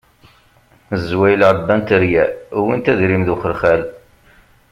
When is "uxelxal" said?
3.33-3.81